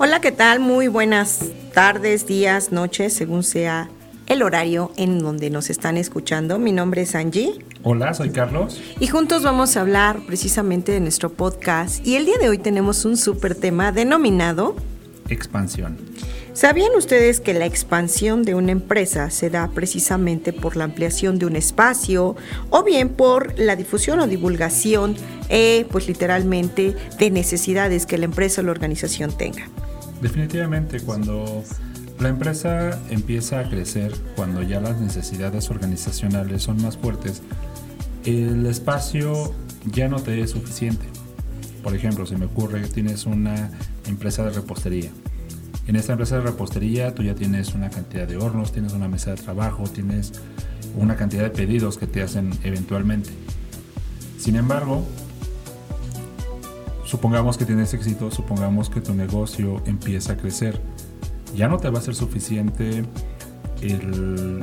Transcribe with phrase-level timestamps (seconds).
[0.00, 0.60] Hola, ¿qué tal?
[0.60, 3.90] Muy buenas tardes, días, noches, según sea
[4.28, 6.60] el horario en donde nos están escuchando.
[6.60, 7.58] Mi nombre es Angie.
[7.82, 8.80] Hola, soy Carlos.
[9.00, 12.06] Y juntos vamos a hablar precisamente de nuestro podcast.
[12.06, 14.76] Y el día de hoy tenemos un súper tema denominado
[15.28, 15.98] Expansión.
[16.52, 21.46] ¿Sabían ustedes que la expansión de una empresa se da precisamente por la ampliación de
[21.46, 22.36] un espacio
[22.70, 25.16] o bien por la difusión o divulgación,
[25.48, 29.68] eh, pues literalmente, de necesidades que la empresa o la organización tenga?
[30.20, 31.62] Definitivamente, cuando
[32.18, 37.42] la empresa empieza a crecer, cuando ya las necesidades organizacionales son más fuertes,
[38.24, 39.54] el espacio
[39.86, 41.06] ya no te es suficiente.
[41.82, 43.70] Por ejemplo, si me ocurre que tienes una
[44.06, 45.10] empresa de repostería.
[45.86, 49.30] En esta empresa de repostería tú ya tienes una cantidad de hornos, tienes una mesa
[49.30, 50.32] de trabajo, tienes
[50.96, 53.30] una cantidad de pedidos que te hacen eventualmente.
[54.38, 55.06] Sin embargo,
[57.08, 60.78] supongamos que tienes éxito, supongamos que tu negocio empieza a crecer,
[61.56, 63.02] ya no te va a ser suficiente
[63.80, 64.62] el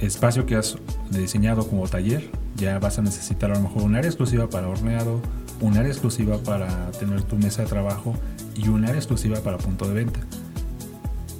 [0.00, 0.78] espacio que has
[1.10, 5.20] diseñado como taller, ya vas a necesitar a lo mejor un área exclusiva para horneado,
[5.60, 8.14] un área exclusiva para tener tu mesa de trabajo
[8.54, 10.20] y un área exclusiva para punto de venta.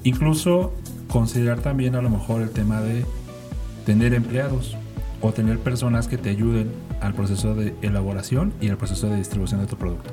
[0.03, 0.73] Incluso
[1.09, 3.05] considerar también a lo mejor el tema de
[3.87, 4.77] tener empleados
[5.21, 9.61] o tener personas que te ayuden al proceso de elaboración y al proceso de distribución
[9.61, 10.11] de tu producto.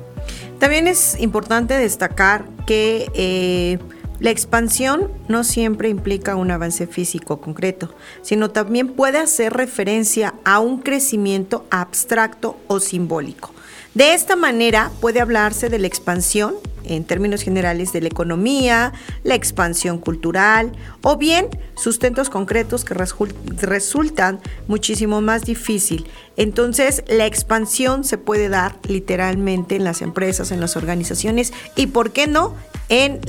[0.58, 3.78] También es importante destacar que eh,
[4.20, 10.58] la expansión no siempre implica un avance físico concreto, sino también puede hacer referencia a
[10.58, 13.52] un crecimiento abstracto o simbólico.
[13.94, 16.54] De esta manera puede hablarse de la expansión
[16.88, 20.72] en términos generales de la economía, la expansión cultural
[21.02, 26.06] o bien sustentos concretos que resultan muchísimo más difícil.
[26.36, 32.12] Entonces, la expansión se puede dar literalmente en las empresas, en las organizaciones y, ¿por
[32.12, 32.54] qué no?,
[32.88, 33.20] en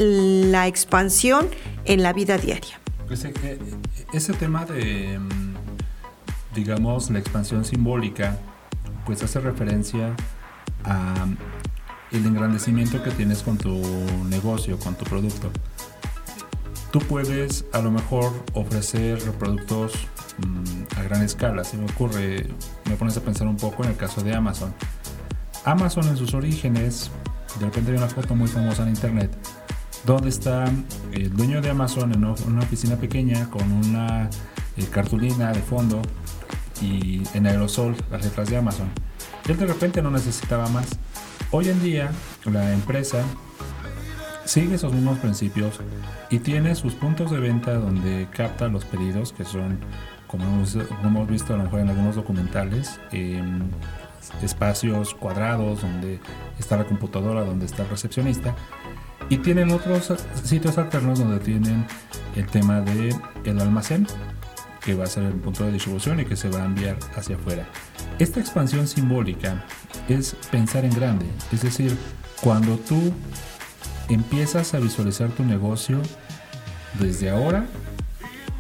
[0.52, 1.48] la expansión
[1.86, 2.80] en la vida diaria.
[3.08, 3.58] Pues, eh, eh,
[4.14, 5.19] ese tema de,
[6.53, 8.38] digamos, la expansión simbólica,
[9.06, 10.16] pues hace referencia
[10.84, 11.28] a
[12.12, 13.81] el engrandecimiento que tienes con tu
[14.30, 15.52] negocio, con tu producto.
[16.92, 19.94] Tú puedes a lo mejor ofrecer productos
[20.38, 21.64] mm, a gran escala.
[21.64, 22.48] Si me ocurre,
[22.86, 24.74] me pones a pensar un poco en el caso de Amazon.
[25.66, 27.12] Amazon en sus orígenes,
[27.59, 29.31] de repente hay una foto muy famosa en internet,
[30.06, 30.66] donde está
[31.12, 34.30] el dueño de Amazon en una oficina pequeña con una
[34.78, 36.02] eh, cartulina de fondo
[36.81, 38.90] y en aerosol las letras de Amazon.
[39.48, 40.88] Él de repente no necesitaba más
[41.52, 42.12] Hoy en día
[42.46, 43.24] la empresa
[44.46, 45.80] sigue esos mismos principios
[46.30, 49.80] y tiene sus puntos de venta donde capta los pedidos que son,
[50.28, 53.00] como hemos, visto a lo mejor en algunos documentales,
[54.44, 56.20] espacios cuadrados donde
[56.60, 58.54] está la computadora, donde está el recepcionista.
[59.28, 61.88] Y tienen otros sitios alternos donde tienen
[62.36, 64.06] el tema de el almacén,
[64.81, 67.38] que va a ser el punto de distribución y que se va a enviar hacia
[67.38, 67.66] afuera.
[68.20, 69.66] Esta expansión simbólica
[70.16, 71.97] es pensar en grande, es decir,
[72.42, 73.14] cuando tú
[74.09, 76.00] empiezas a visualizar tu negocio
[77.00, 77.66] desde ahora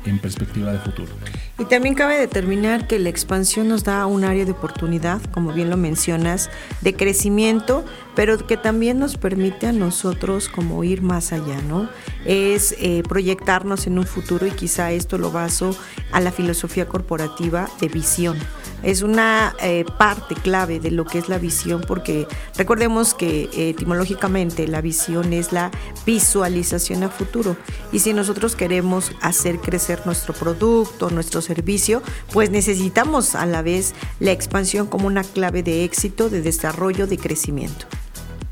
[0.05, 1.11] en perspectiva de futuro.
[1.57, 5.69] Y también cabe determinar que la expansión nos da un área de oportunidad, como bien
[5.69, 6.49] lo mencionas,
[6.81, 7.83] de crecimiento,
[8.15, 11.89] pero que también nos permite a nosotros como ir más allá, ¿no?
[12.25, 15.75] Es eh, proyectarnos en un futuro y quizá esto lo baso
[16.11, 18.37] a la filosofía corporativa de visión
[18.83, 24.67] es una eh, parte clave de lo que es la visión, porque recordemos que etimológicamente
[24.67, 25.71] la visión es la
[26.05, 27.57] visualización a futuro.
[27.91, 33.93] Y si nosotros queremos hacer crecer nuestro producto, nuestro servicio, pues necesitamos a la vez
[34.19, 37.85] la expansión como una clave de éxito, de desarrollo, de crecimiento.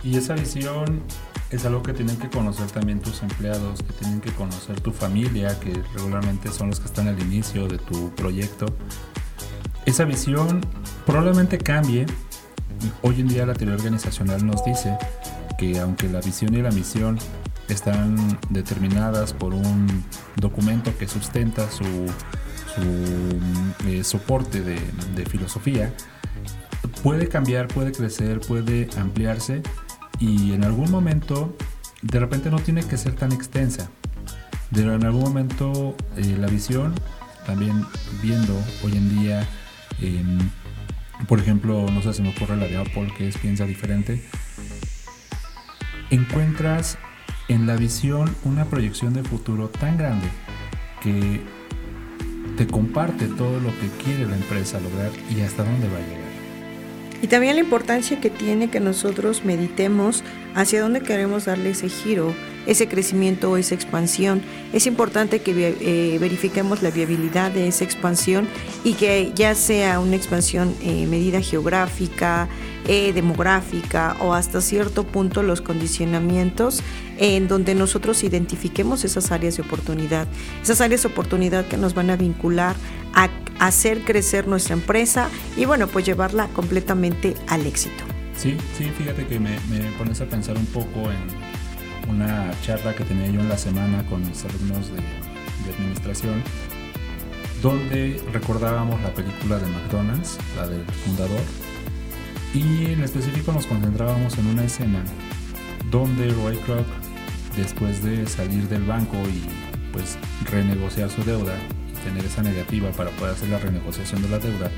[0.03, 1.01] Y esa visión
[1.49, 5.59] es algo que tienen que conocer también tus empleados, que tienen que conocer tu familia,
[5.59, 8.67] que regularmente son los que están al inicio de tu proyecto
[9.87, 10.59] esa visión
[11.05, 12.05] probablemente cambie.
[13.01, 14.97] Hoy en día la teoría organizacional nos dice
[15.57, 17.17] que aunque la visión y la misión
[17.69, 20.03] están determinadas por un
[20.35, 21.85] documento que sustenta su,
[23.87, 25.93] eh, soporte de, filosofía,
[27.01, 29.63] puede cambiar, puede crecer, puede ampliarse
[30.19, 31.55] y en algún momento,
[32.01, 33.89] de repente no tiene que ser tan extensa.
[34.73, 36.93] Pero en algún momento eh, la visión,
[37.45, 37.85] también
[38.21, 39.47] viendo hoy en día,
[40.01, 40.37] em,
[41.27, 44.21] por ejemplo, no sé si me ocurre la de Apple, que es piensa diferente,
[46.09, 46.97] encuentras
[47.47, 50.27] en la visión una proyección de futuro tan grande
[51.01, 51.41] que
[52.57, 56.27] te comparte todo lo que quiere la empresa lograr y hasta dónde va a llegar.
[57.21, 60.23] Y también la importancia que tiene que nosotros meditemos
[60.55, 62.33] hacia dónde queremos darle ese giro,
[62.67, 64.43] ese crecimiento o esa expansión.
[64.73, 68.47] Es importante que eh, verifiquemos la viabilidad de esa expansión
[68.83, 72.47] y que ya sea una expansión eh, medida geográfica,
[72.87, 76.83] eh, demográfica o hasta cierto punto los condicionamientos
[77.17, 80.27] en donde nosotros identifiquemos esas áreas de oportunidad,
[80.61, 82.75] esas áreas de oportunidad que nos van a vincular
[83.13, 83.29] a
[83.59, 88.03] hacer crecer nuestra empresa y bueno, pues llevarla completamente al éxito.
[88.37, 89.57] Sí, sí, fíjate que me,
[89.97, 91.46] pones a pensar un poco en
[92.07, 95.01] una charla que tenía yo en la semana con mis alumnos de,
[95.77, 96.41] administración,
[97.61, 101.41] donde recordábamos la película de McDonald's, la del fundador,
[102.53, 105.03] y en específico nos concentrábamos en una escena
[105.91, 106.85] donde Roy Kroc,
[107.57, 109.43] después de salir del banco y
[109.91, 110.17] pues
[110.49, 111.53] renegociar su deuda,
[112.05, 114.71] tener esa negativa para poder hacer la renegociación de la deuda,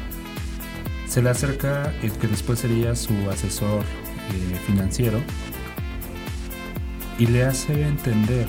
[1.08, 5.22] se le acerca el que después sería su asesor eh, financiero
[7.20, 8.48] y le hace entender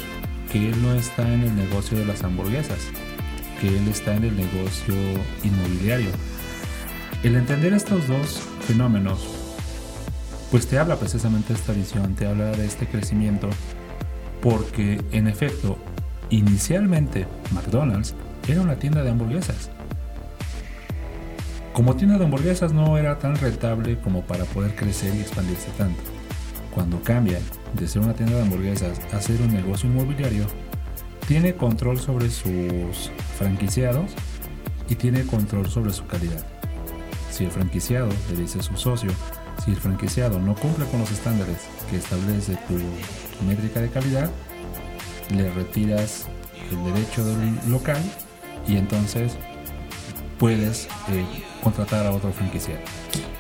[0.51, 2.79] que él no está en el negocio de las hamburguesas,
[3.61, 4.95] que él está en el negocio
[5.43, 6.11] inmobiliario.
[7.25, 9.27] El entender estos dos fenómenos,
[10.53, 13.51] pues te habla precisamente de esta visión, te habla de este crecimiento,
[14.41, 15.77] porque en efecto,
[16.31, 18.15] inicialmente McDonald's
[18.49, 19.71] era una tienda de hamburguesas.
[21.73, 26.03] Como tienda de hamburguesas no era tan rentable como para poder crecer y expandirse tanto.
[26.73, 27.41] Cuando cambia
[27.75, 30.47] de ser una tienda de hamburguesas a ser un negocio inmobiliario,
[31.27, 34.11] tiene control sobre sus franquiciados
[34.89, 36.45] y tiene control sobre su calidad.
[37.31, 39.11] Si el franquiciado le dice a su socio,
[39.65, 41.59] si el franquiciado no cumple con los estándares
[41.89, 44.31] que establece tu métrica de calidad,
[45.35, 46.27] le retiras
[46.71, 48.03] el derecho del local
[48.67, 49.37] y entonces
[50.41, 51.25] puedes eh,
[51.63, 52.81] contratar a otro franquiciado.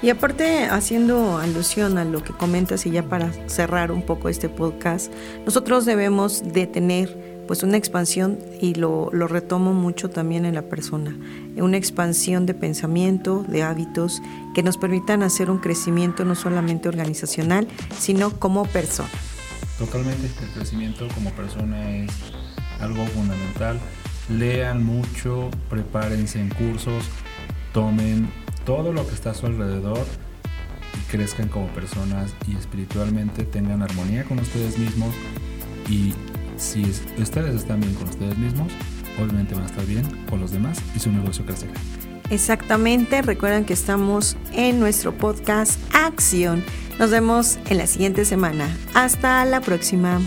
[0.02, 4.50] Y aparte, haciendo alusión a lo que comentas y ya para cerrar un poco este
[4.50, 5.10] podcast,
[5.46, 10.62] nosotros debemos de tener pues una expansión y lo, lo retomo mucho también en la
[10.62, 11.16] persona,
[11.56, 14.22] una expansión de pensamiento, de hábitos
[14.54, 17.66] que nos permitan hacer un crecimiento no solamente organizacional,
[17.98, 19.08] sino como persona.
[19.78, 22.10] Totalmente, el crecimiento como persona es
[22.78, 23.80] algo fundamental
[24.30, 27.04] lean mucho, prepárense en cursos,
[27.72, 28.28] tomen
[28.64, 30.04] todo lo que está a su alrededor
[30.96, 35.14] y crezcan como personas y espiritualmente tengan armonía con ustedes mismos
[35.88, 36.14] y
[36.56, 36.82] si
[37.18, 38.72] ustedes están bien con ustedes mismos,
[39.18, 41.72] obviamente van a estar bien con los demás y su negocio crecerá.
[42.30, 46.62] Exactamente, recuerden que estamos en nuestro podcast Acción.
[46.98, 48.68] Nos vemos en la siguiente semana.
[48.94, 50.20] Hasta la próxima.